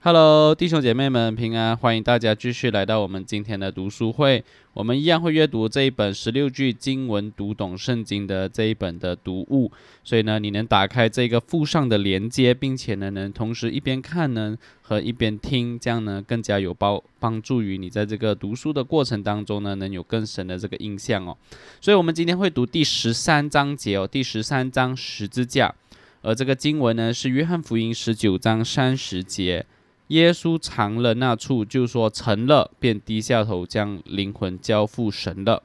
[0.00, 4.44] Hello，弟兄姐妹们平安，欢迎大家继续来到我们今天的读书会。
[4.72, 9.72] 我们一样会阅读这一本十六句经文读懂圣经的这一本的读物。
[10.04, 21.36] 所以呢，你能打开这个附上的连接，并且呢，能同时一边看呢和一边听，这样呢更加有帮帮助于你在这个读书的过程当中呢，能有更深的这个印象哦。
[21.80, 25.74] 所以，我们今天会读第十三章节哦，第十三章十字架，
[26.22, 29.66] 而这个经文呢是约翰福音十九章三十节。
[30.08, 35.62] 耶稣尝了那处，就说成了，便低下头将灵魂交付神了。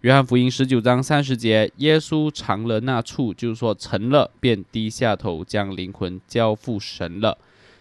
[0.00, 7.36] 约翰福音十九章三十节，耶稣尝了那处，就是说成了，便低下头将灵魂交付神了。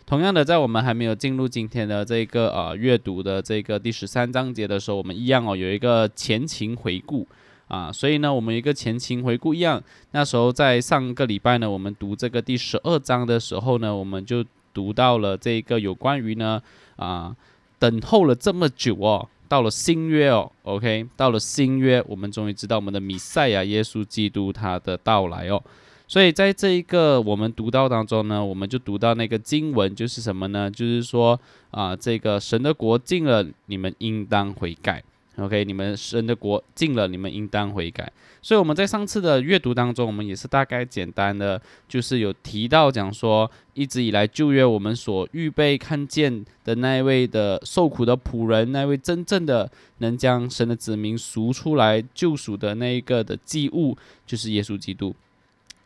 [0.05, 7.26] 同样的，在我们还没有进入今天的这个呃阅读的这个第十三章节的时候，我们一样哦有一个前情回顾
[7.70, 9.81] 啊，所以呢，我们一个前情回顾一样，
[10.12, 14.43] 那时候在上个礼拜呢，我们读这个第十二章的时候呢，我们就。
[14.74, 16.62] 读到了这个有关于呢
[16.96, 17.35] 啊，
[17.79, 25.62] 等候了这么久哦，到了新约哦，OK，到了新约，我们终于知道我们的弥赛亚耶稣基督他的到来哦。
[26.05, 30.70] 所以在这一个我们读到当中呢，我们就读到那个经文就是什么呢？
[30.70, 31.40] 就是说
[31.71, 35.04] 啊，这个神的国近了，你们应当悔改。
[35.37, 38.12] OK，你们神的国近了，你们应当悔改。
[38.41, 53.97] 所以我们在上次的阅读当中，我们也是大概简单的，就是有提到讲说，一直以来旧约我们所预备看见的那一位的受苦的仆人，那位真正的能将神的子民赎出来救赎的那一个的祭物，
[54.27, 55.15] 就是耶稣基督。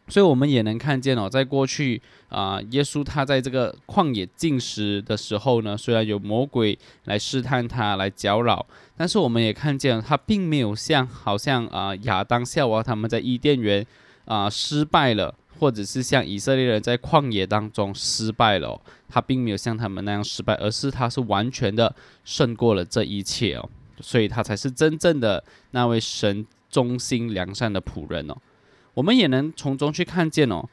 [0.10, 13.86] 所以我们也能看见哦，在过去啊，耶稣他在这个旷野进食的时候呢，虽然有魔鬼来试探他，来搅扰，但是我们也看见他并没有像好像啊亚当夏娃他们在伊甸园
[14.24, 23.70] 啊失败了，或者是像以色列人在旷野当中失败了，他并没有像他们那样失败，而是他是完全的胜过了这一切哦，
[24.00, 28.38] 所以他才是真正的那位神忠心良善的仆人哦。
[28.98, 30.68] 我们也能从中去看见哦，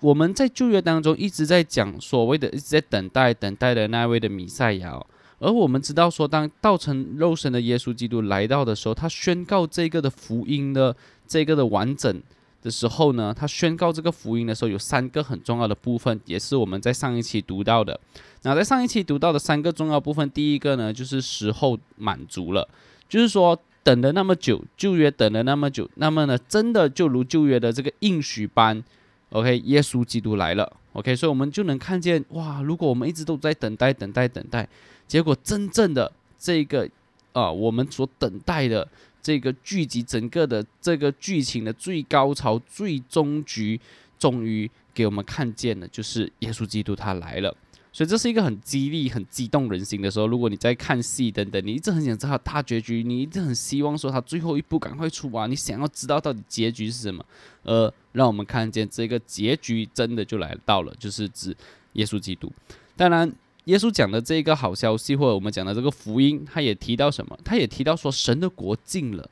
[0.00, 4.98] 我们在旧约当中一直在讲所谓的一直在等待等待的那位的弥赛亚，
[5.38, 10.96] 而我们知道说，当道成肉身的耶稣基督来到的时候，他宣告这个的福音的
[11.28, 12.22] 这个的完整
[12.62, 18.00] 的时候呢，他宣告这个福音的时候有三个很重要的部分，也是我们在上一期读到的。
[18.44, 22.66] 那在上一期读到的三个重要部分，第一个呢就是时候满足了，
[23.10, 23.60] 就是说。
[23.86, 28.82] 等了那么久，旧约等了那么久，那么呢，真的就如旧约的这个应许般
[29.30, 34.68] ，OK，耶稣基督来了，OK，所以我们就能看见，哇，如果我们一直都在等待、等待、等待，
[35.06, 36.90] 结果真正的这个
[37.32, 38.88] 啊，我们所等待的
[39.22, 43.80] 这个剧集，整个的这个剧情的最高潮、最终局，
[44.18, 47.56] 终于给我们看见了，就是耶稣基督他来了。
[47.96, 50.26] 所以这是一个很激励、很激动人心的时候。
[50.26, 57.24] 如果你在看戏等等，你一直很想知道大结局，你一直很希望说他最后一步赶快出啊，你想要知道到底结局是什么。
[57.62, 61.56] 呃，让我们看见这个结局真的就来到了，就是指
[61.94, 62.52] 耶稣基督。
[62.96, 63.32] 当然，
[63.64, 67.38] 耶稣讲的这个好消息，或者我们讲的这个福音，他也提到什么？
[67.42, 69.26] 他也提到说神的国境了。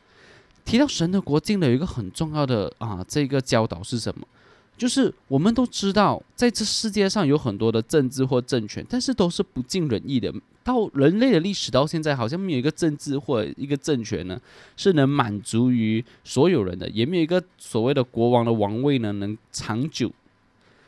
[0.65, 4.27] 提到神的国近了，有一个很重要的啊，这个教导是什么？
[4.77, 10.33] 就是我们都知道，在这世界上有很多的政治或政权，但是都是不尽人意的。
[10.65, 14.41] 到人类的历史到现在，好像没有一个政治或一个政权呢，
[14.77, 20.11] 是能满足于所有人的，也没有一个所谓的国王的王位呢能长久。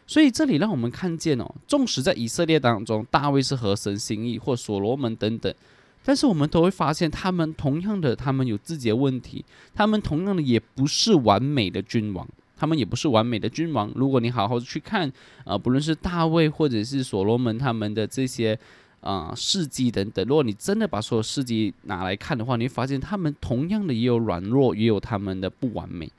[0.06, 5.54] 所以这里让我们看见哦，纵使在以色列当中，大卫是合神心意，或所罗门等等，
[6.03, 12.26] 但是我们都会发现，他们同样的，他们有自己的问题，他们同样的也不是完美的君王。
[12.56, 13.92] 他们也不是完美的君王。
[13.94, 15.12] 如果你好好去看，
[15.44, 18.58] 呃，不论是大卫或者是所罗门他们的这些
[19.02, 26.10] 啊事迹等等，如果你真的把所有事迹拿来看的话，你会发现他们同样的也有软弱，也有他们的不完美。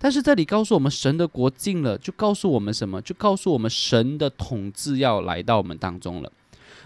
[0.00, 3.00] 但是这里告诉我们，神的国境了，就告诉我们什么？
[3.02, 6.32] 就告诉我们神的统治要来到我们当中了。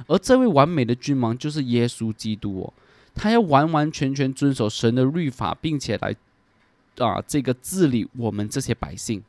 [0.07, 2.73] 而这位完美的君王就是耶稣基督哦，
[3.15, 6.15] 他要完完全全遵守神的律法，并且来。
[6.99, 9.23] 啊，这个治理我们这些百姓，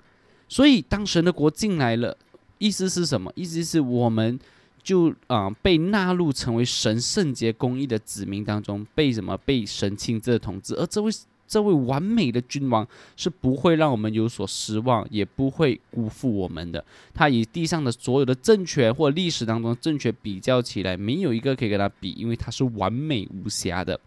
[0.47, 2.17] 所以当神的国进来了，
[2.57, 3.31] 意思是什么？
[3.35, 4.39] 意思是我们
[4.83, 10.73] 就啊被纳入成为神圣洁公义的子民当中，被什么被神亲自统治。
[10.75, 11.11] 而这位
[11.45, 16.83] 这位完美的君王是不会让我们有所失望，也不会辜负我们的。
[17.13, 23.99] 他以地上的所有的政权或历史当中政权比较起来，没有一个可以跟他比，因为他是完美无瑕的。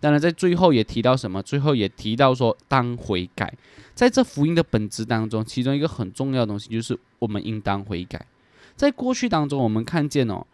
[0.00, 1.42] 当然，在最后也提到什么？
[1.42, 3.52] 最后也提到说，当悔改。
[3.94, 8.24] 在这福音的本质当中，其中一个很重要的东西就是我们应当悔改。
[8.76, 10.46] 在过去当中，我们看见哦，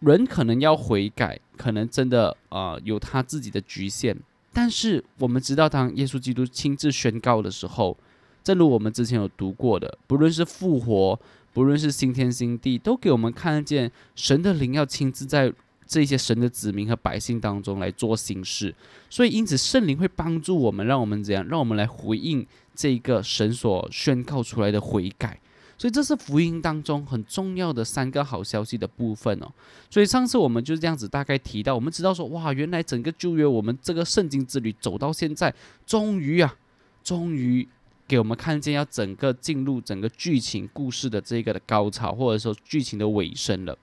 [0.00, 4.16] 人可能要悔改，可能真的呃有他自己的局限。
[4.52, 7.96] 但是我们知道，当耶稣基督亲自宣告的时候，
[8.42, 11.20] 正如我们之前有读过的，不论是复活，
[11.52, 15.52] 不论是新天新地，都给我们看见神的灵要亲自在
[15.88, 18.72] 这些神的子民和百姓当中来做行事。
[19.10, 21.44] 所以，因此圣灵会帮助我们，让我们怎样？
[21.48, 25.40] 让我们来回应这个神所宣告出来的悔改。
[25.78, 29.50] 所以，这是福音当中很重要的三个好消息的部分哦。
[29.88, 35.54] 所以上次我们就这样子大概提到，我们知道说，哇，原来整个旧约我们这个圣经之旅走到现在，
[35.86, 36.54] 终于啊，
[37.02, 37.66] 终于。
[38.08, 43.78] 给我们看见要整个进入整个剧情故事的这个的高潮，或者说剧情的尾声了。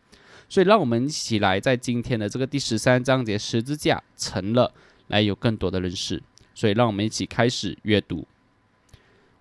[0.47, 4.73] 所以，让我们一起来在今天的这个第十三章节十字架成了，
[5.07, 6.21] 来有更多的认识。
[6.53, 8.27] 所以，让我们一起开始阅读。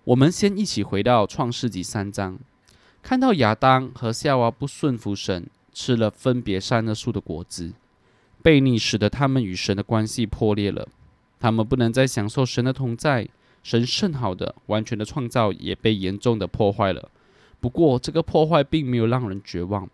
[0.03, 2.37] 我们先一起回到创世纪三章，
[3.01, 7.73] 看到亚当和夏娃不顺服神，吃了分别善恶树的果子，
[8.43, 10.87] 悖逆使得他们与神的关系破裂了，
[11.39, 13.29] 他们不能再享受神的同在。
[13.63, 17.09] 神圣好的、完全的创造也被严重的破坏了。
[17.59, 19.89] 不过，这个破坏并没有让人绝望，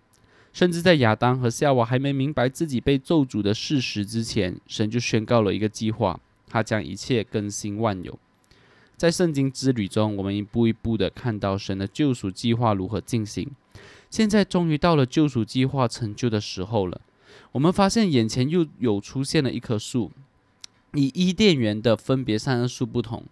[0.54, 8.20] 甚至在亚当和夏娃还没明白自己被咒诅的事实之前，神就宣告了一个计划，他将一切更新万有。
[8.98, 13.50] 在圣经之旅中，我们一步一步的看到神的救赎计划如何进行。
[14.10, 17.02] 现在终于到了救赎计划成就的时候了。
[17.54, 20.12] 我们发现眼前又有出现了一棵树，
[20.92, 23.24] 与伊甸园的分别善恶树不同。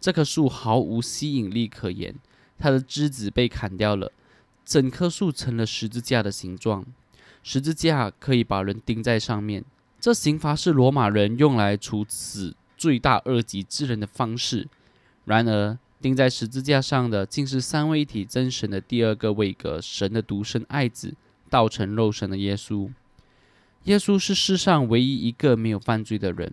[0.00, 2.14] 这棵树毫无吸引力可言，
[2.58, 4.10] 它的枝子被砍掉了，
[4.64, 6.84] 整棵树成了十字架的形状。
[7.42, 9.64] 十字架可以把人钉在上面，
[10.00, 14.68] 这刑罚是罗马人用来处死罪大恶极之人的方式。
[15.24, 21.14] 然而，钉在十字架上的竟是三位一体真神的第二个位格——神的独生爱子，
[21.50, 22.90] 道成肉身的耶稣。
[23.84, 26.52] 耶稣是世上唯一一个没有犯罪的人。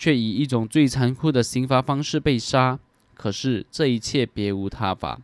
[0.00, 2.78] 却以一种最残酷的刑罚方式被杀。
[3.14, 5.20] 可是这一切别无他法。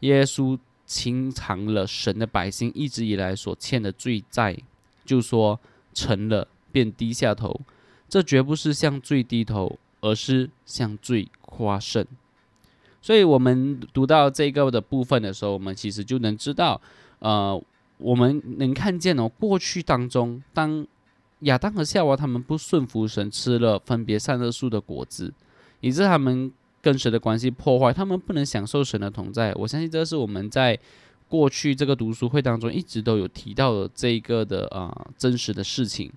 [0.00, 0.58] 耶稣
[0.92, 4.56] 清偿了神的百姓一直以来所欠的罪债，
[5.04, 5.58] 就说
[5.94, 7.60] 成了，便低下头。
[8.08, 12.04] 这绝不是向罪低头，而是向罪夸胜。
[13.00, 16.80] 所以，我们读到这个的部分的时候，我们其实就能知道，
[17.20, 17.62] 呃，
[17.98, 20.86] 我们能看见哦，过去当中当。
[21.42, 25.34] 亚当和夏娃他们不顺服神，吃了分别善恶树的果子，
[25.80, 26.52] 以致他们
[26.82, 29.54] 跟神的关系破坏，他们不能享受神的同在。
[29.54, 30.78] 我相信这是我们在
[31.28, 36.12] 过去这个读书会当中一直都有提到的这一个的啊真实的事情。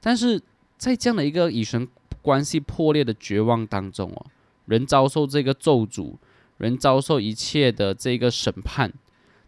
[0.00, 0.38] 但是
[0.76, 1.88] 在这样的一个与神
[2.20, 4.26] 关系破裂的绝望当中哦，
[4.66, 6.16] 人遭受这个咒诅，
[6.58, 8.92] 人遭受一切的这个审判，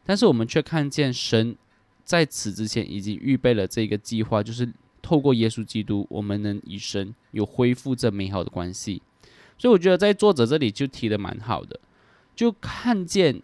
[0.06, 1.56] 但是我们却看见神
[2.04, 4.72] 在此之前已经预备了这个计划，就是。
[5.06, 9.02] 透过耶稣基督，我们能与神有恢复这美好的关系。
[9.64, 11.80] 所以我觉得在作者这里就提的蛮好的，
[12.36, 13.40] 就看见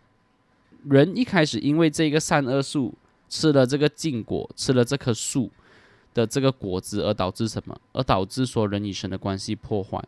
[0.84, 2.92] 人一开始因为这个善恶树
[3.30, 5.50] 吃了这个禁果，吃了这棵树
[6.12, 7.74] 的这个果子，而导致什么？
[7.94, 9.98] 而导致说人与神的关系破坏。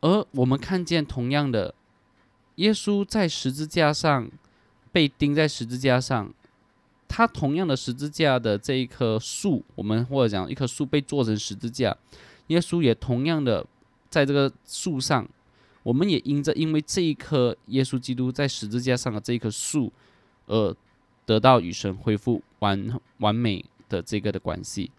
[0.00, 1.76] 而我们看见同样的，
[2.56, 4.28] 耶稣在十字架上
[4.90, 6.34] 被钉在十字架上。
[7.06, 11.96] 它同样的十字架的这一棵树，我们或者讲一棵树被做成十字架，
[12.48, 13.64] 耶稣也同样的
[14.14, 15.28] 在这个树上，
[15.82, 19.92] 我们也因着因为这一棵耶稣基督在十字架上的这一棵树，
[20.46, 20.74] 而
[21.26, 24.90] 得到与神恢复完完美的这个的关系。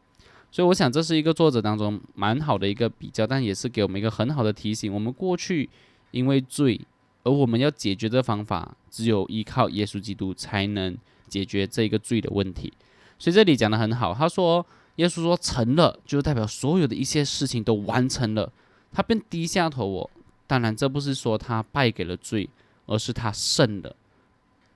[0.51, 5.69] 所以我想这是一个作者当中蛮好的一个比较，但也是给我们一个很好的提醒：我们过去
[6.11, 6.81] 因为罪，
[7.23, 10.97] 而我们要解决的方法，只有依靠耶稣基督才能。
[11.27, 12.71] 解决这个罪的问题，
[13.17, 14.13] 所以这里讲的很好。
[14.13, 14.63] 他说，
[14.97, 18.49] 耶稣说成了，就代表所有的一些事情都完成了，
[18.95, 19.85] 他便低下头。
[19.85, 20.09] 我
[20.47, 22.49] 当然，这不是说他败给了罪，
[22.85, 23.93] 而是他胜了。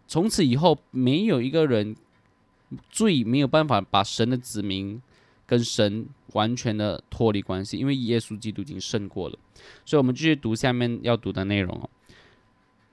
[0.07, 1.95] 从此以后，没有一个人
[2.89, 5.01] 罪没有办法把神的子民
[5.45, 9.39] 跟神完全的脱离关系，因为耶稣基督已经胜过了。
[9.85, 11.89] 所以，我们继续读下面要读的内容。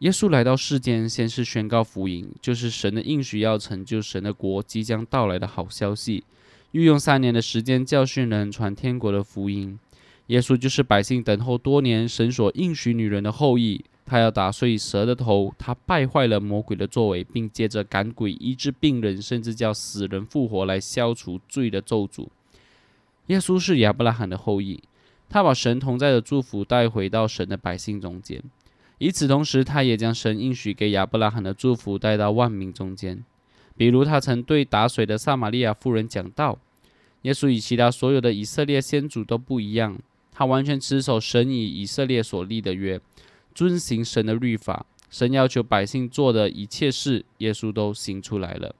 [0.00, 6.22] 耶稣来到世间，先是宣告福音，就是神的应许要成就，神的国即将到来的好消息。
[6.72, 9.78] 又用三年的时间教训人，传天国的福音。
[10.26, 13.84] 耶稣就是百姓等候多年，神所应许女人的后裔。
[14.04, 22.28] 他要打碎蛇的头，他败坏了魔鬼的作为，并借着赶鬼、医治病人，甚至叫死人复活，来消除罪的咒诅。
[23.26, 24.80] 耶稣是亚伯拉罕的后裔，
[25.28, 28.40] 他把神同在的祝福带回到神的百姓中间。
[28.98, 33.24] 与此同时，他也将神应许给亚伯拉罕的祝福带到万民中间。
[33.76, 36.58] 比如他曾对打水的撒玛利亚妇人讲道。
[37.22, 39.98] 耶稣与其他所有的以色列先祖都不一样，
[40.38, 43.00] 他完全持守神以以色列所立的约，
[43.54, 44.84] 遵行神的律法。
[45.08, 48.74] 神要求百姓做的一切事，耶稣都行出来了。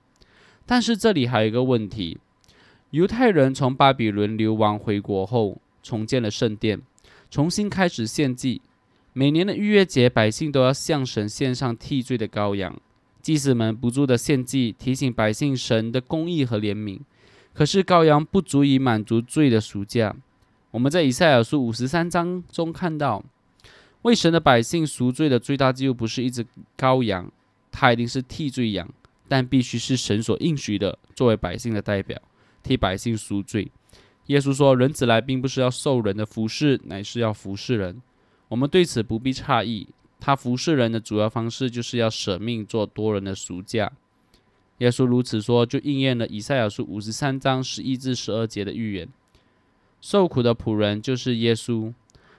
[0.67, 2.19] 但是这里还有一个问题：
[2.91, 6.83] 犹太人从巴比伦流亡回国后，重建了圣殿，
[7.31, 8.61] 重新开始献祭。
[9.15, 12.79] 每年的逾越节，百姓都要向神献上替罪的羔羊。
[13.23, 17.01] 祭司们不住的献祭，提醒百姓神的公义和怜悯。
[17.55, 20.15] 可是羔羊不足以满足罪的赎价。
[20.77, 23.25] 我们在以赛亚书五十三章中看到。
[24.03, 26.45] 为神的百姓赎罪的最大记录不是一只
[26.77, 27.33] 羔羊，
[27.73, 28.87] 它一定是替罪羊，
[29.27, 32.21] 但必须是神所应许的，作为百姓的代表，
[32.63, 33.73] 替百姓赎罪。
[34.27, 38.03] 耶稣说：“人子来，并不是要受人的服侍，乃是要服侍人。”
[38.49, 39.89] 我们对此不必诧异。
[40.21, 43.91] 他服侍人的主要方式，就是要舍命做多人的赎价。
[44.79, 49.09] 耶稣如此说，就应验了以赛亚书五十三章十一至十二节的预言。
[50.09, 51.93] 受苦的仆人就是耶稣。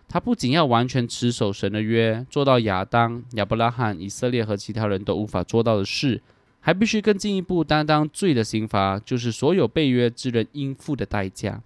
[0.07, 6.21] 他不仅要完全持守神的约，做到亚当、亚伯拉罕、以色列和其他人都无法做到的事，
[6.61, 11.61] 还必须更进一步担当罪的刑罚，就是所有被约之人应付的代价。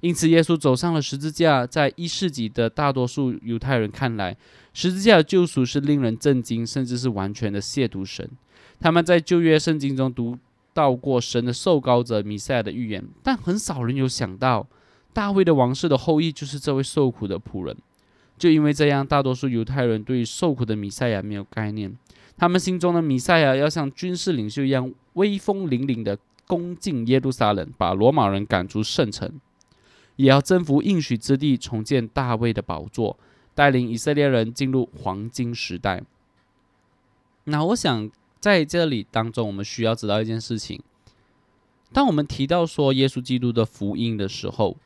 [0.00, 1.66] 因此，耶稣走上了十字架。
[1.66, 4.36] 在一世纪的大多数犹太人看来，
[4.74, 8.28] 十字架的救赎是令人震惊，甚至是完全的亵渎神。
[8.78, 10.36] 他们在旧约圣经中读
[10.74, 14.66] 到过神的受膏者弥赛亚的预言，但很少人有想到。
[15.12, 17.76] 大卫的王室的后裔就是这位受苦的仆人，
[18.38, 21.96] 就因为这样，大多数犹太人对受苦的弥赛亚没有概念。
[22.36, 29.40] 他们心中的弥赛亚要像军事领袖一样威风凛凛的攻进耶路撒冷，把罗马人赶出圣城，
[30.16, 33.18] 也要征服应许之地，重建大卫的宝座，
[33.54, 36.02] 带领以色列人进入黄金时代。
[37.44, 40.80] 那我想在这里当中，我们需要知道一件事情：
[41.92, 44.76] 当我们提到说耶稣基督的福音的时候，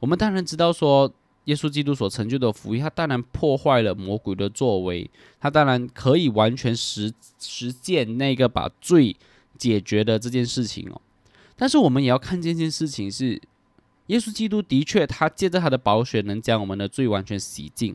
[0.00, 1.12] 我们当然知道，说
[1.44, 9.16] 耶稣基督所成就的福音，他当然破坏了魔鬼的作为，他当然可以完全实实践那个把罪
[9.56, 11.00] 解决的这件事情哦。
[11.56, 13.40] 但是我们也要看见一件事情是，
[14.06, 17.94] 耶稣基督的确他借着他的宝血能将我们的罪完全洗净。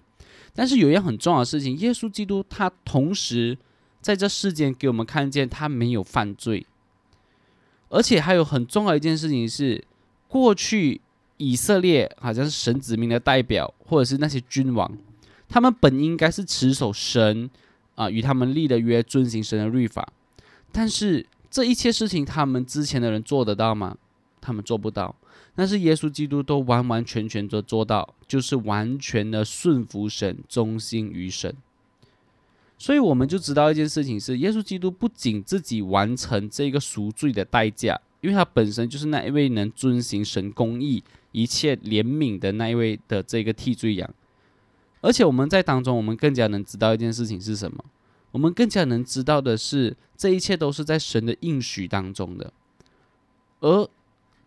[0.53, 3.57] 但是有一样很重要的事情，耶稣基督他同时
[3.99, 6.65] 在这世间给我们看见他没有犯罪，
[7.89, 9.83] 而且还有很重要一件事情是
[10.27, 11.01] 过去。
[11.37, 14.91] 以色列好像是神子民的代表，或者是那些君王，
[15.49, 17.49] 他们本应该是持守神
[17.95, 20.11] 啊与他们立的约，遵行神的律法。
[20.71, 23.97] 但是这一切事情，他们之前的人做得到吗？
[24.41, 25.15] 他们做不到。
[25.57, 31.55] 但是耶稣基督都完完全全的做到，就是完全的顺服神，忠心于神。
[32.77, 41.03] 所以我们就知道一件事情是，耶稣基督不仅自己完成这个赎罪的代价，因为他本身就是那一位能遵行神公义。
[41.31, 44.09] 一切怜悯的那一位的这个替罪羊，
[45.01, 47.83] 而且我们在当中，我们更加能知道一件事情是什么？
[48.31, 52.53] 我们更加能知道的是，这一切都是在神的应许当中的。
[53.59, 53.89] 而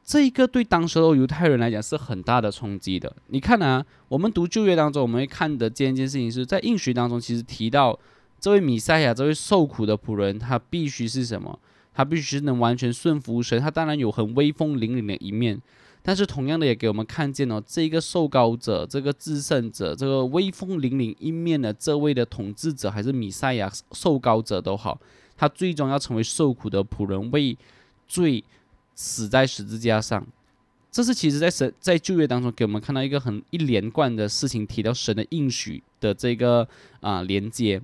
[0.03, 3.15] 这一个对当时的犹太人来讲是很大的冲击的。
[3.27, 7.99] 你看啊，我们读旧约当中，我们会看的见一件事情是在应许当中，其实提到
[8.41, 11.59] 这位米赛亚，这位受苦的仆人，他必须是什么？
[11.99, 13.61] 他必须能完全顺服神。
[13.61, 15.61] 他当然有很威风凛凛的一面。
[16.01, 25.01] 但是同样的也给我们看见了这个受膏者、这个制胜者、这个威风凛凛一面的这位的统治者，还是米赛亚受膏者都好，
[25.37, 27.59] 他最终要成为受苦的仆人，为
[28.07, 28.45] 罪
[28.95, 30.25] 死在十字架上。
[30.93, 36.69] 这是其实在神在旧约当中给我们看到一个很一连贯的事情，提到神的应许的这个
[37.01, 37.83] 啊连接。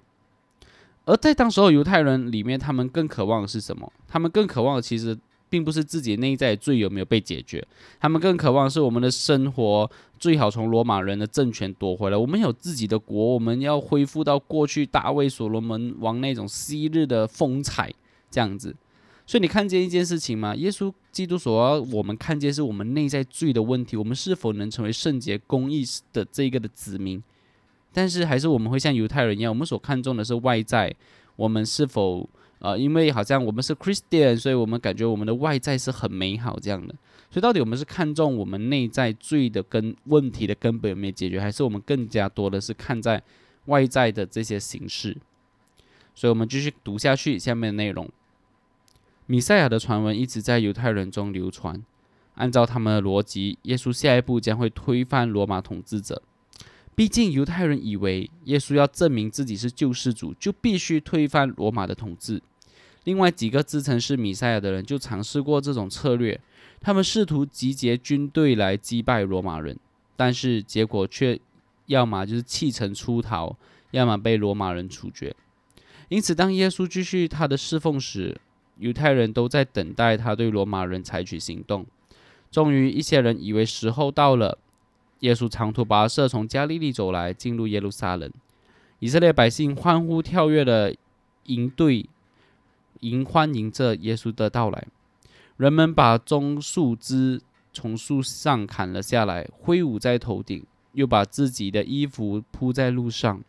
[1.04, 3.92] 而在当时候犹太人里面，他们更渴望的是什么？
[4.08, 5.18] 他们更渴望的其实。
[5.50, 7.64] 并不是自己内在罪有没有被解决，
[8.00, 12.16] 他们更渴望是我们的生活最好从罗马人的政权夺回来。
[12.16, 17.88] 我们有自己的国，我们要恢复到过去大卫所罗门王那种昔日的风采，
[18.32, 18.74] 这样子。
[19.24, 20.56] 所以你看见一件事情吗？
[20.56, 27.22] 耶稣基督所要我们看见是我们内在罪的问题，我们是否能成为圣洁公义的这个的子民？
[27.94, 30.94] 但是还是我们会像犹太人一样，我们所看重的是外在，
[31.36, 32.28] 我们是否？
[32.60, 36.94] 啊，因为好像我们是 Christian，所以我们感觉我们的外在是很美好这样的。
[37.30, 43.22] 所以到底我们是看重我们内在罪的根问题的根本有没有解决，还是我们更加多的是看在
[43.66, 45.14] 外在的这些形式？
[46.14, 48.08] 所以我们继续读下去下面的内容。
[49.26, 51.82] 米赛亚的传闻一直在犹太人中流传。
[52.36, 56.22] 按照他们的逻辑，耶稣下一步将会推翻罗马统治者。
[56.96, 62.40] 毕竟犹太人以为耶稣要证明自己是救世主，就必须推翻罗马的统治。
[63.04, 66.40] 另外几个自称是弥赛亚的人就尝试过这种策略，
[66.80, 69.78] 他们试图集结军队来击败罗马人，
[70.16, 71.38] 但是结果却
[71.86, 73.56] 要么就是弃城出逃，
[73.90, 75.34] 要么被罗马人处决。
[76.08, 78.40] 因此，当耶稣继续他的侍奉时，
[78.78, 81.84] 犹太人都在等待他对罗马人采取行动。
[82.50, 84.58] 终于，一些人以为时候到了，
[85.24, 88.30] 耶稣长途跋涉从加利利走来，进入耶路撒冷。
[88.98, 90.94] 以色列百姓欢呼跳跃的
[91.44, 92.06] 迎队
[93.00, 94.86] 迎欢迎着耶稣的到来。
[95.56, 97.40] 人们把棕树枝
[97.72, 100.62] 从树上砍了下来，挥舞在头顶，
[100.92, 103.42] 又把自己的衣服铺在路上。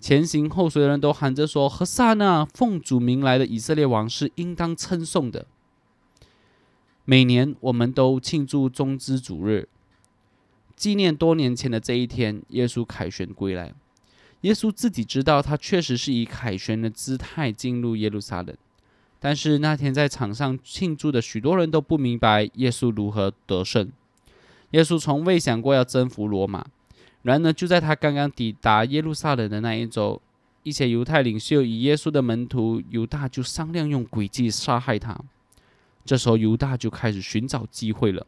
[0.00, 2.48] 前行后随的人都喊着说：“何塞呢？
[2.54, 5.44] 奉主名来的以色列王是应当称颂的。”
[7.04, 9.68] 每年我们都庆祝中之主日，
[10.82, 13.72] 纪念多年前的这一天，耶稣凯旋归来。
[14.40, 18.52] 耶稣自己知道，他确实是以凯旋的姿态进入耶路撒冷。
[19.20, 23.92] 但是那天在场上庆祝的许多人都不明白耶稣如何得胜。
[24.72, 26.66] 耶稣从未想过要征服罗马。
[27.22, 30.20] 然而，就在他刚刚抵达耶路撒冷的那一周，
[30.64, 35.16] 一些犹太领袖与耶稣的门徒犹大就商量用诡计杀害他。
[36.04, 38.26] 这时候，犹大就开始寻找机会了。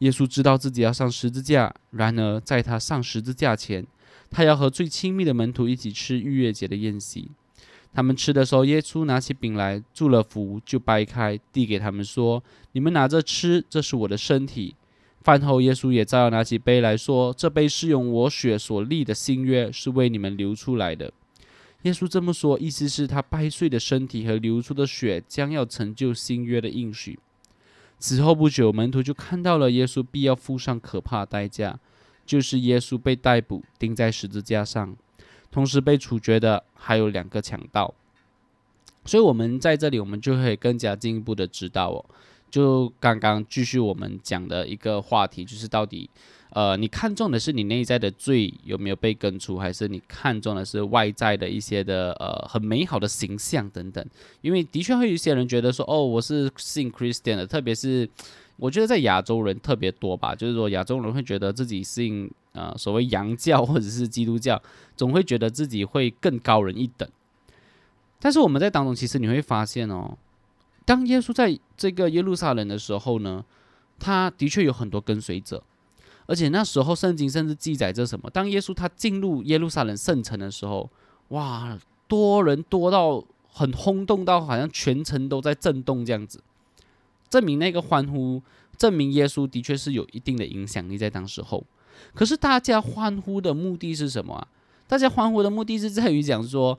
[0.00, 3.86] 耶稣知道自己要上十字架，然而在他上十字架前，
[4.30, 7.30] 他要和最亲密的门徒一起吃逾越节的宴席。
[7.92, 12.42] 他们吃的时候，耶稣拿起饼来，祝了福，就掰开，递给他们说
[12.72, 14.76] ：“你们拿着吃，这是我的身体。”
[15.22, 21.12] 饭后，耶稣也照样拿起杯来说：“这杯是用我血所立的新约，是为你们流出来的。”
[21.82, 27.18] 耶稣这么说，意思是，他掰碎的身体和流出的血将要成就新约的应许。
[28.00, 31.78] 此后不久，门徒就看到了耶稣必要付上可怕代价，
[32.24, 34.96] 就是耶稣被逮捕钉在十字架上，
[35.50, 37.94] 同时被处决的还有两个强盗。
[39.04, 42.04] 所以，我们在这里，我们就可以更加进一步的知道哦。
[42.50, 46.08] 就刚刚继续我们讲的一个话题，就是到底，
[46.50, 54.04] 呃，你看重的是你内在的罪有没有被根除，还是你看重的是外在的一些的呃很美好的形象等等？
[54.40, 58.08] 因为的确会有一些人觉得说，哦，我是信 Christian 的，特别是
[58.56, 64.60] 我觉得在亚洲人特别多吧，就是说亚洲人会觉得自己信呃所谓洋教或者是基督教，
[64.96, 67.08] 总会觉得自己会更高人一等。
[68.18, 70.18] 但是我们在当中，其实你会发现哦。
[70.84, 73.44] 当耶稣在这个耶路撒冷的时候呢，
[74.00, 75.62] 他的确有很多跟随者，
[76.30, 78.30] 而且那时候圣经甚至记载着什么？
[78.30, 80.88] 当耶稣他进入耶路撒冷圣城的时候，
[81.30, 86.40] 哇，多人多到很轰动，到好像全城都在震动这样子，
[87.28, 88.40] 证明那个欢呼，
[88.78, 91.64] 证明耶稣的确是有一定的影响力在当时候。
[92.14, 94.46] 可是大家欢呼的目的是什么啊？
[94.86, 96.78] 大家欢呼的目的是在于讲说。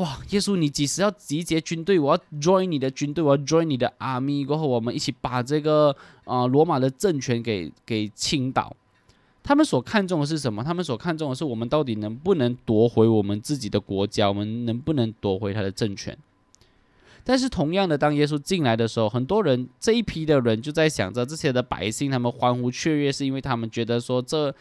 [0.00, 1.98] 哇，耶稣，你几时要集结军队？
[1.98, 8.74] 我要 join 你的军队，我要 join 你的 army，过后我们一起把这个啊罗马的政权给给倾倒。
[9.42, 10.64] 他们所看重的是什么？
[10.64, 14.26] 他们所看重的是我们到底能不能夺回我们自己的国家？
[14.26, 16.16] 我们能不能夺回他的政权？
[17.22, 24.54] 但是同样的，当耶稣进来的时候，很多人这一批的人就在想着，这些的百姓他们欢呼雀跃，是因为他们觉得说这。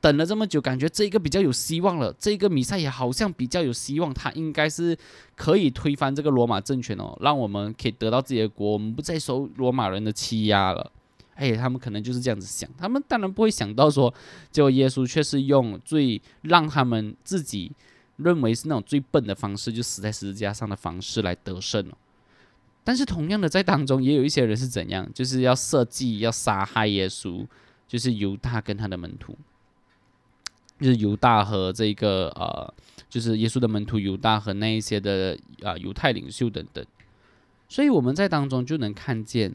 [0.00, 2.14] 等了这么久，感觉这个比较有希望了。
[2.18, 4.96] 这个米赛也好像比较有希望，他应该是
[5.34, 10.92] 可以推翻这个罗马政权哦，让我们可以得到自己的国，我们不再受罗马人的欺压了。
[11.34, 14.12] 哎，他们可能就是这样子想，他们当然不会想到说，
[14.50, 17.72] 结果耶稣却是用最让他们自己
[18.16, 21.98] 认为是那种最笨的方式，就死在十字架上的方式来得胜了。
[22.84, 27.44] 但是同样的，在当中也有一些人是怎样，就是要设计要杀害耶稣，
[27.88, 29.36] 就是犹大跟他的门徒。
[30.78, 32.74] 就是犹大和这个呃，
[33.08, 36.84] 就是耶稣的门徒犹大和那一些的啊犹太领袖等等，
[37.66, 39.54] 所以我们在当中就能看见，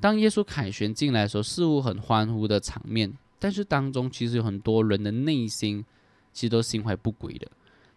[0.00, 5.84] 当耶稣凯旋进来的时候，似乎很欢呼的场面，但是当中其实有很多人的内心
[6.32, 7.46] 其实都心怀不轨的，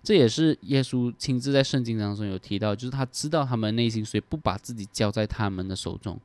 [0.03, 6.19] 这也是耶稣亲自在圣经当中有提到，就是他知道他们内心，所以不把自己交在他们的手中。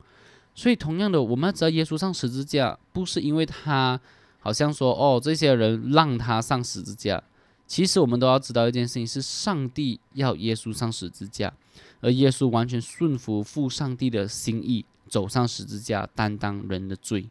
[0.53, 3.99] 所以同样的，我们要知道耶稣上十字架不是因为他。
[4.39, 7.21] 好像说哦，这些人让他上十字架。
[7.67, 11.53] 其实我们都要知道一件事情：是上帝要耶稣上十字架，
[12.01, 17.29] 而耶稣完全顺服父上帝的心意，走上十字架，担当人的罪。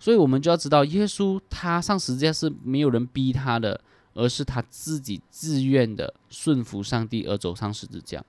[0.00, 3.80] 所以，我们就要知道，耶稣他上十字架是没有人逼他的，
[4.14, 8.24] 而是他自己自愿的顺服上帝而走上十字架。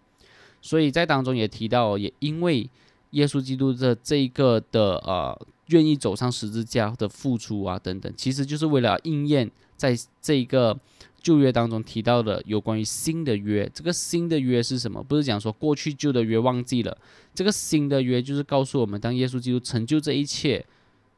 [0.62, 2.70] 所以在当中也提到，也因为
[3.12, 5.48] 耶稣基督的这一个的呃。
[5.68, 10.78] 愿意走上十字架的付出啊，等等，其实就是为了应验在这个
[11.22, 13.70] 旧约当中提到的有关于新的约。
[13.74, 15.04] 这个新的约是什么？
[15.04, 16.98] 不是讲说过去旧的约忘记了，
[17.34, 20.66] 这个新的约就是告诉我们，当耶稣基督成就这一切，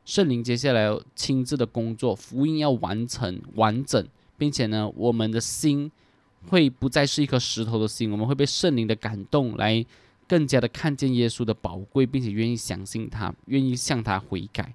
[0.06, 4.04] 圣灵接下来要亲自的工作，福音要完成完整，
[4.38, 5.92] 并且呢，我们的心
[6.48, 9.86] 会不再是一颗石头的心，我们会被圣灵的感动来
[10.30, 14.74] 更加的看见耶稣的宝贵，并且愿意相信他，愿意向他悔改。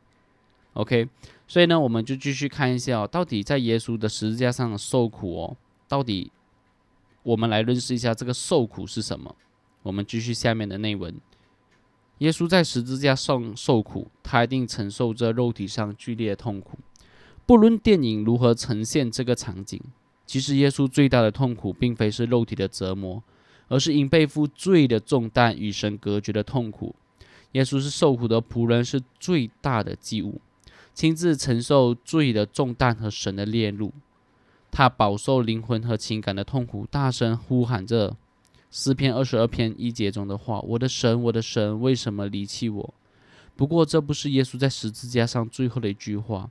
[0.75, 1.09] OK。
[1.47, 6.33] 所以呢，我们就继续看一下哦，到底在耶稣的十字架上受苦哦，到底
[7.23, 9.37] 我们来认识一下这个受苦是什么。
[9.83, 11.15] 我们继续下面的内文：
[12.19, 16.79] 耶稣在十字架上受苦，他一定承受着肉体上剧烈的痛苦。
[17.45, 19.79] 不论电影如何呈现这个场景，
[20.25, 23.23] 其实耶稣最大的痛苦，并非是肉体的折磨，
[23.75, 26.95] 而是因背负罪的重担与神隔绝的痛苦。
[27.53, 30.41] 耶稣是受苦的仆人，是最大的祭物。
[30.95, 33.93] 亲自承受罪的重担和神的烈怒，
[34.71, 38.17] 他饱受灵魂和情感的痛苦，大声呼喊着
[38.71, 42.95] 诗篇二十二篇一节中的话：“我的神，我的神，为什么离弃我？”
[43.57, 46.49] 不过，这不是耶稣在十字架上最后的一句话。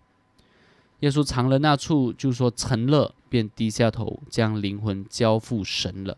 [0.99, 6.17] 耶稣尝了那处，就说成了，便低下头，将灵魂交付神了。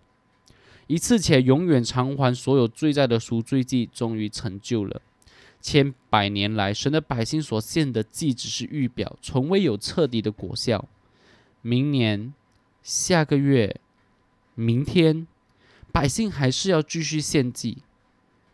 [0.87, 5.01] 一次且永远偿还所有罪债的赎罪祭，终于成就了。
[5.59, 10.87] 千百年来，神的百姓所献的祭只是预表，从未有彻底的果效。
[11.63, 12.33] 明年、
[12.83, 13.79] 下个月、
[14.53, 15.25] 明天，
[15.91, 17.79] 百姓还是要继续献祭，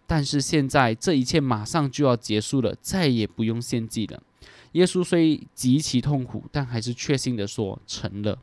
[0.08, 4.24] 但是现在这一切马上就要结束了，再也不用献祭了。
[4.72, 8.40] 耶稣虽极其痛苦，但还是确信的说成了。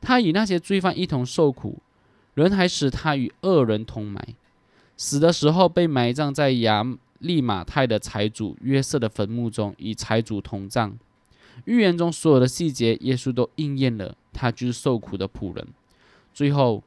[0.00, 1.80] 他与那些罪犯一同受苦，
[2.34, 4.34] 人还使他与恶人同埋，
[4.96, 6.98] 死的时候被埋葬在牙。
[7.22, 10.98] 利马泰的财主约瑟的坟墓中，与财主同葬。
[11.66, 14.16] 预言中所有的细节，耶稣都应验了。
[14.32, 15.68] 他就是受苦的仆人。
[16.34, 16.82] 最后，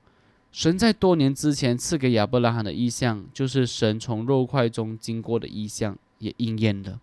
[0.52, 7.00] 神在多年之前赐给亚伯拉罕的意象，就是神从肉块中经过的意象，也应验了。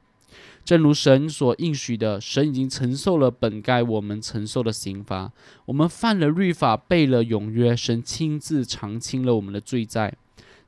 [0.65, 5.33] 正如神所应许的，神已经承受了本该我们承受的刑罚。
[5.65, 10.15] 我们犯了律法，背了永约，神亲自偿清了我们的罪债。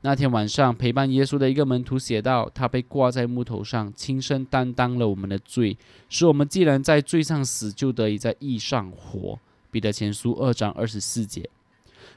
[0.00, 5.78] 那天晚上，陪伴耶稣的一个门徒写道：“他被挂在木头上，亲身担当了我们的罪，
[6.10, 9.38] 使我们既然在罪上死，就得以在义上活。”
[9.70, 11.48] 彼得前书二章二十四节。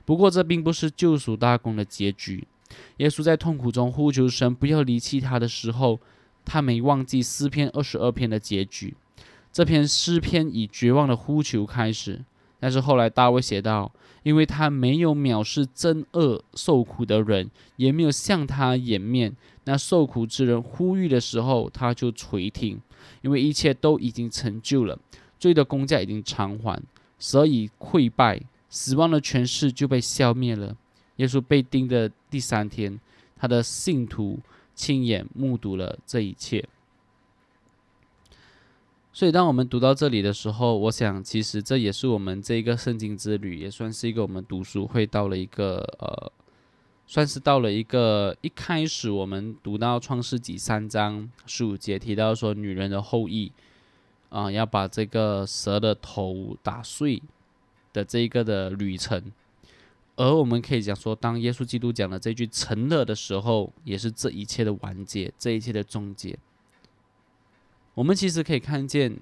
[0.03, 2.45] 不过，这并不是救赎大功的结局。
[2.97, 5.97] 耶稣在痛苦中呼求神不要离弃他的时候，
[6.47, 8.95] 他没忘记诗篇二十二篇的结局。
[9.51, 12.23] 这篇诗篇以绝望的呼求开始，
[12.59, 13.91] 但是后来大卫写道。
[14.23, 19.33] 因为他没有藐视真恶受苦的人，也没有向他掩面。
[19.63, 22.77] 那受苦之人呼吁的时候，他就垂听。
[23.21, 24.99] 因为一切都已经成就了，
[25.39, 26.81] 罪的公价已经偿还，
[27.17, 30.75] 所以溃败，死亡的权势就被消灭了。
[31.17, 32.99] 耶稣被钉的第三天，
[33.37, 34.37] 他的信徒
[34.77, 36.63] 亲眼目睹了这一切。
[39.11, 46.31] 所以，当我们读到这里的时候，我想，其实这也是我们这个圣经之旅，也算是一个我们读书会到了一个呃，
[47.07, 53.51] 算是到了一个一开始我们读到创世纪三章十五节提到说，女人的后裔
[54.29, 57.19] 啊，要把这个蛇的头打碎
[57.91, 59.31] 的这一个的旅程。
[60.17, 66.37] 而我们可以讲说，当耶稣基督讲了这句成了的时候，也是这一切的完结，这一切的终结。
[67.93, 69.19] 我们其实可以看见，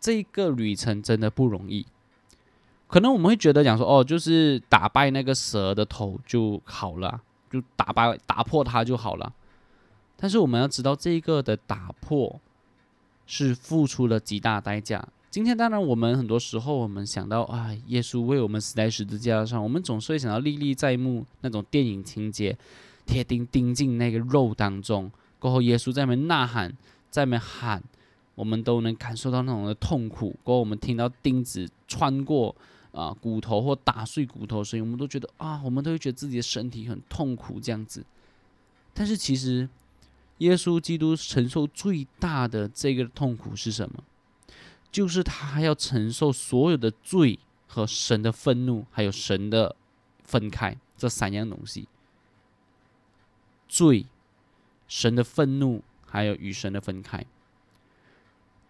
[0.00, 1.84] 这个旅程真的不容易。
[2.86, 9.34] 可能我们会觉得讲说，哦，就是打败那个蛇的头就好了，就打败打破它就好了。
[10.16, 12.40] 但是我们要知道，这个的打破
[13.26, 15.08] 是付出了极大代价。
[15.32, 22.54] 今天当然，我们很多时候我们想到啊，耶稣为我们死在十字架上，我们总是会想到历历在目那种电影情节，
[23.06, 26.70] 铁钉钉进那个肉当中，过后耶稣在那边呐喊。
[27.08, 27.82] 在那边喊，
[28.34, 30.36] 我们都能感受到那种的痛苦。
[30.44, 32.54] 过后我们听到钉子穿过
[32.92, 38.04] 啊骨头或打碎骨头声音，我们都觉得啊，我们都会觉得自己的身体很痛苦这样子。
[38.92, 39.66] 但是其实，
[40.38, 44.04] 耶稣基督承受最大的这个痛苦是什么？
[44.92, 49.74] 就是他要承受所有的罪和神的愤怒，还有神的
[50.22, 51.88] 分开这三样东西：
[53.66, 54.06] 罪、
[54.86, 55.82] 神的愤怒。
[56.14, 57.24] 还有与神的分开，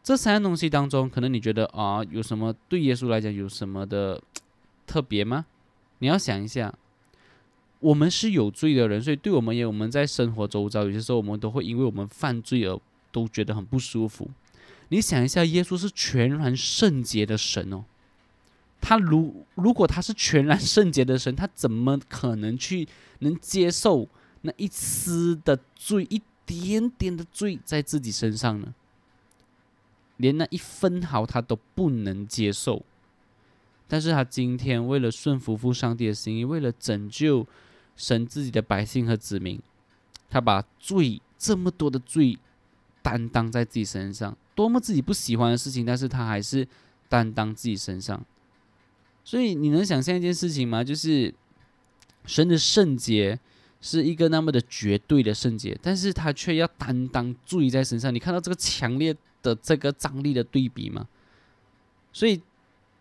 [0.00, 4.22] 这三样东西当中，可能你觉得啊，有什么对耶稣来讲有什么的
[4.86, 5.46] 特别吗？
[5.98, 6.72] 你要想一下，
[7.80, 12.80] 我们是有罪的人，所以对我们也，我们在生活周遭，有些时候我们都会因为我们犯罪而
[13.10, 14.30] 都觉得很不舒服。
[14.92, 17.86] 你想一下，耶稣是全然圣洁的神哦，
[18.78, 22.86] 他如如果他是全然圣洁的神，他怎么可能去
[23.20, 24.06] 能接受
[24.42, 28.74] 那一丝的罪，一点点的罪在自己身上呢？
[30.18, 32.84] 连那一分毫他都不能接受。
[33.88, 37.46] 但是他今天为了顺服父上帝的心意，为了拯救
[37.96, 39.58] 神自己的百姓和子民，
[40.28, 42.38] 他把罪这么多的罪
[43.00, 46.66] 担当在自己身上，多么自己不喜欢的事情，但是他还是
[47.08, 48.24] 担当自己身上。
[49.24, 50.82] 所以你能想象一件事情吗？
[50.82, 51.34] 就是
[52.24, 53.38] 神的圣洁
[53.80, 58.14] 是一个那么的绝对的圣洁，但是他却要担当罪在身上。
[58.14, 61.08] 你看到这个强烈的这个张力的对比吗？
[62.12, 62.40] 所以。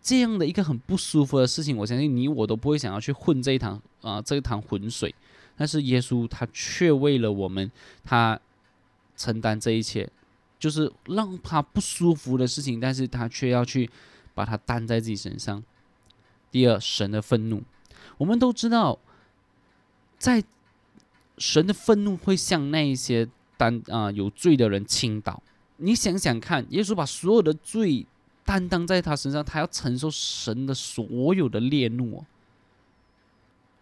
[0.04, 5.14] 这样的一个很不舒服的事情，我相信你我都不会想要去混这一趟啊，这一趟浑水。
[5.56, 7.70] 但是耶稣他却为了我们，
[8.02, 8.36] 他
[9.16, 10.10] 承担这一切，
[10.62, 13.90] 就是让他不舒服的事情，但是他却要去
[14.32, 15.60] 把它担在自己身上。
[16.52, 17.64] 第二，神的愤怒，
[18.18, 18.96] 我们都知道，
[20.16, 20.44] 在
[21.38, 25.42] 神的愤怒会向那一些担啊有罪的人倾倒。
[25.78, 28.06] 你想想看，耶稣把所有的罪。
[28.44, 32.24] 担当在他身上，他要承受神的所有的烈怒。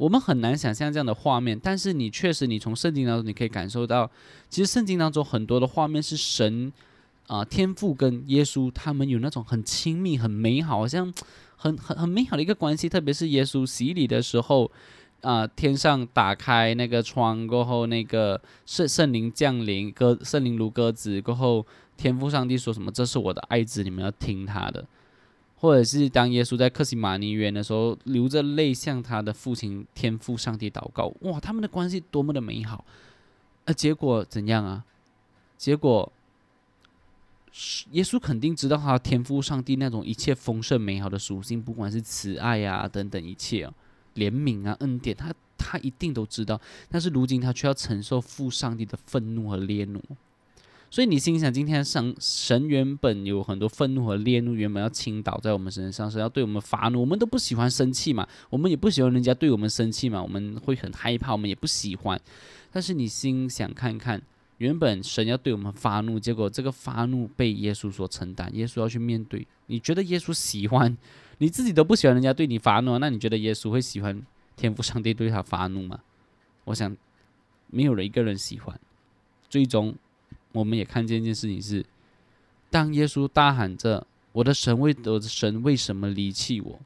[0.00, 4.10] 我们很难想象这样的画面，但是你确实，你从圣经当中你可以感受到，
[4.48, 6.72] 其实圣经当中很多的画面是神
[7.26, 11.12] 啊，天父跟耶稣他们有那种很亲密、很美好，好像
[11.54, 12.88] 很很很美好的一个关系。
[12.88, 14.70] 特别是耶稣洗礼的时候，
[15.20, 21.66] 啊，天上打开那个窗过后，那个圣圣灵降临，鸽圣灵如鸽子过后。
[21.98, 22.90] 天父上帝说什么？
[22.90, 24.82] 这是我的爱子，你们要听他的。
[25.60, 31.12] 或者是当耶稣在克西马尼园的时候，流着泪向他的父亲天父上帝祷告。
[31.20, 32.82] 哇，他们的关系多么的美好！
[33.66, 34.82] 呃，结果怎样啊？
[35.58, 36.10] 结果，
[37.90, 43.74] 耶稣肯定知道他天父上帝那种一切丰盛美好的属性，不管是慈爱啊等等一切啊，
[44.14, 46.58] 怜悯啊恩典，他他一定都知道。
[46.88, 50.02] 但是如今他却要承受父上帝的愤怒和烈怒。
[50.92, 57.00] 所以你心想，今天神神原本有很多愤怒和烈怒，原本要倾倒在我们身上，是要对我们发怒。
[57.00, 62.20] 我们都不喜欢生气嘛，我们也不喜欢人家对我们生气嘛，我们会很害怕，我们也不喜欢。
[62.72, 64.20] 但是你心想看看，
[64.58, 69.46] 原本神要对我们发怒，结果这个发怒被耶稣所承担，耶稣要去面对。
[69.66, 70.98] 你觉得耶稣喜欢？
[71.38, 74.20] 你自己都不喜欢人家对你发怒，那你觉得耶稣会喜欢
[74.56, 76.00] 天赋上帝对他发怒吗？
[76.64, 76.96] 我想，
[77.68, 78.76] 没有人一个人喜欢。
[79.48, 79.94] 最终。
[80.52, 81.84] 我们也看见一件事情是，
[82.70, 86.80] 当耶稣大喊着“我的神为我的神为什么离弃我”，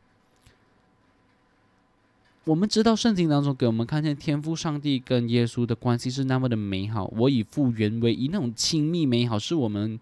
[2.44, 9.98] 我们知道圣经当中给我们看见天父上帝跟耶稣的关系是那么的美好，我以父原为以那种亲密美好，是我们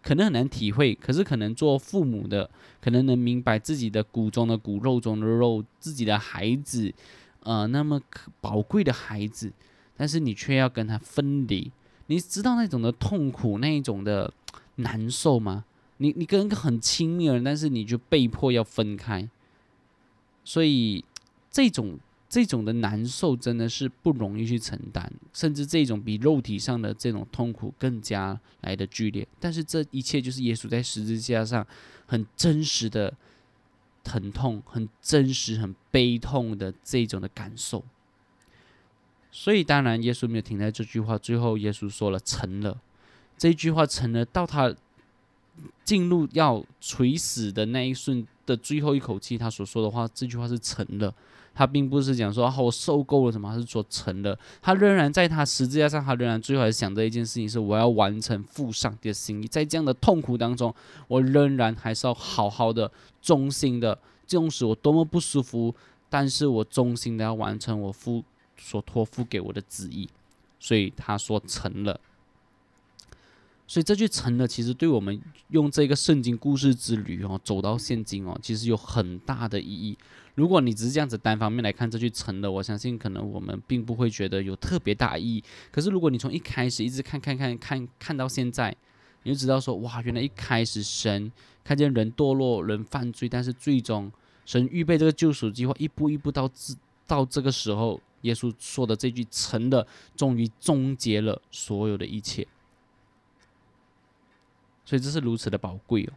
[0.00, 2.48] 可能很难体会，可是可能做父母的
[2.80, 6.94] 可能能明白自己的骨中的骨肉中的肉，自己的孩子，
[7.42, 8.00] 呃，那么
[8.40, 9.52] 宝贵的孩子，
[9.96, 11.72] 但是你却要跟他分离。
[12.10, 14.32] 你知道那种的痛苦，那一种的
[14.74, 15.64] 难受吗？
[15.98, 19.28] 你你跟一个很亲密的人，但是你就被迫要分开，
[20.42, 21.04] 所以
[21.52, 29.24] 这种这种的难受真的是不容易去承担，甚至这种比肉体上的这种痛苦更加来的剧烈。
[29.38, 31.64] 但是这一切就是耶稣在十字架上
[32.06, 33.14] 很真实的
[34.02, 37.84] 疼痛，很真实、很悲痛的这种的感受。
[39.32, 41.16] 所以，当然，耶稣没有停在这句话。
[41.16, 42.76] 最后，耶稣说了：“成了。”
[43.38, 44.74] 这句话成了，到他
[45.84, 51.14] 进入要垂死的那一瞬的最后一口气，他所说的话，这句话是成了。
[51.54, 54.38] 他并不是讲说“啊，我受够了什么”，是说成了。
[54.60, 59.46] 他仍然在他十字架上，他仍然最后还想着一件事情：是我要完成父上帝的心意。
[59.46, 60.74] 在这样的痛苦当中，
[61.08, 62.90] 我仍然还是要好好的、
[63.22, 65.74] 忠心的，纵使我多么不舒服，
[66.08, 68.24] 但是我忠心的要完成我父。
[68.60, 70.08] 所托付给我的旨意，
[70.58, 71.98] 所以他说成了。
[73.66, 75.20] 所以这句成了，其实对我们
[75.50, 79.96] 用这个圣经故事之旅哦，走到现今哦，其实有很大的意义。
[80.34, 85.44] 如果你只是这样子单方面来看这句成了，我相信可能我们并不会觉得有特别大意义。
[85.70, 88.76] 可是如果你从一开始一直看看看看看到现在，
[89.22, 91.30] 你就知道说哇，原来一开始神
[91.62, 94.10] 看见人堕落、人犯罪，但是最终
[94.44, 96.74] 神预备这个救赎计划，一步一步到至
[97.06, 98.00] 到这个时候。
[98.22, 102.46] 耶稣说的这句“成的”，终于终结了所有的一切，
[104.84, 106.12] 所以这是如此的宝贵哦。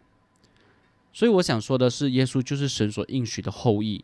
[1.12, 4.04] 所以我想说的是，耶稣就是神所应许的后裔，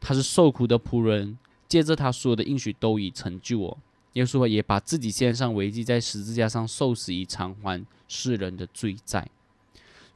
[0.00, 1.38] 他是受苦的仆人，
[1.68, 3.78] 借着他所有的应许都已成就哦。
[4.14, 9.28] 耶稣也把自己献上为祭，在十字架上受死，以偿还世人的罪债。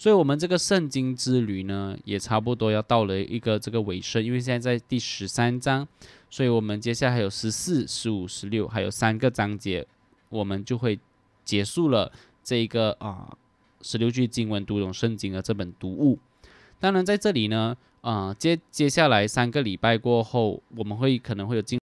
[0.02, 5.86] 所以，我们这个圣经之旅呢，也差不多要到了一个这个尾声，因为现在在第十三章，
[6.28, 9.86] 所以我们接下来还有十四、十五、十六，还有三个章节，
[10.28, 10.98] 我们就会
[11.44, 12.10] 结束了
[12.42, 13.32] 这一个啊
[13.80, 16.18] 十六句经文读懂圣经的这本读物。
[16.80, 21.78] 当然，在这里呢，啊接接下来三个礼拜过后，我们会可能会有经。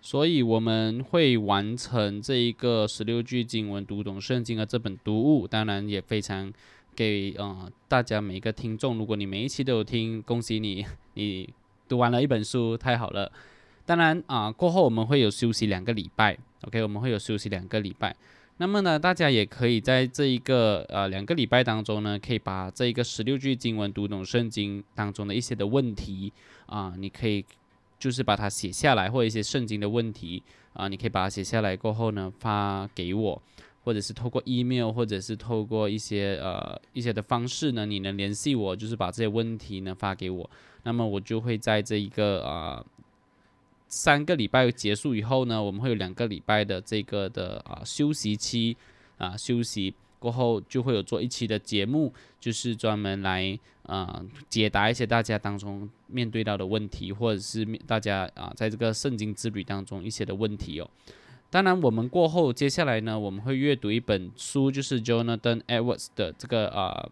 [0.00, 6.52] 所以我们会完成这一个十六句经文读懂圣经的这本读物，当然也非常
[6.98, 10.84] 给呃大家每一个听众，如果你每一期都有听，恭喜你，
[11.14, 11.48] 你
[11.86, 13.30] 读完了一本书，太好了。
[13.86, 18.16] 当然啊，过后我们会有休息两个礼拜，OK，我们会有休息两个礼拜。
[18.56, 26.32] 那么呢，大家也可以在这一个呃两个礼拜当中呢，可以把这一个十六句经文读懂圣经当中的一些的问题
[26.66, 27.44] 啊，你可以。
[28.00, 30.40] 就是把它写下来，或一些圣经的问题
[30.72, 33.42] 啊，你可以把它写下来过后呢，发给我，
[33.88, 40.50] 或者是透过 email，或者是透过一些呃一些的方式呢，你能联系我，就是把这些问题呢发给我，
[40.82, 42.84] 那么我就会在这一个啊
[43.86, 48.76] 三个礼拜结束以后呢，我们会有两个礼拜的这个的啊休息期
[49.16, 49.94] 啊休息。
[50.20, 60.90] 过后就会有做一期的节目，就是专门来啊解答一些大家当中面对到的问题，或者是大家啊在这个圣经之旅当中一些的问题哦。
[61.50, 67.08] 当然，我们过后接下来呢，我们会阅读一本书，就是 Jonathan Edwards 的这个啊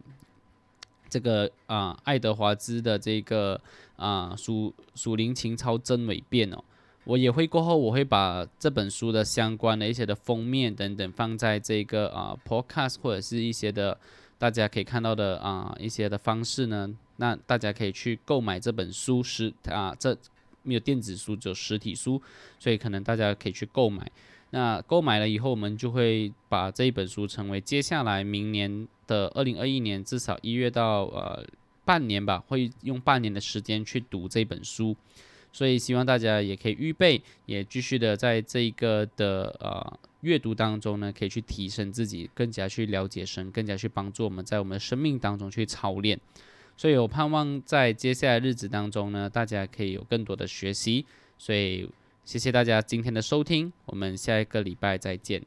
[1.09, 3.59] 这个啊爱德华兹的这个
[3.97, 6.63] 啊属属灵情操真伪辩哦。
[7.05, 13.97] 我也会过后，我会把这本书的相关的一些的封面等等放在这个啊 podcast 或者是一些的
[14.39, 20.19] 大家可以看到的啊一些的方式呢，那大家可以去购买这本书是啊这
[20.67, 22.21] 没有电子书，只有实体书，
[22.59, 24.11] 所以可能大家可以去购买。
[24.51, 31.45] 那购买了以后，我们就会把这一本书成为接下来明年的二零二一年至少一月到呃
[31.85, 34.97] 半年吧，会用半年的时间去读这本书。
[35.53, 46.21] 所以希望大家也可以预备，也继续的在这一个的呃阅读当中呢，可以去提升自己，更加去了解神，更加去帮助我们在我们的生命当中去操练。
[46.77, 51.05] 所以我盼望在接下来日子当中呢，大家可以有更多的学习。
[51.39, 51.89] 所以
[52.25, 55.43] 谢谢大家今天的收听，我们下一个礼拜再见。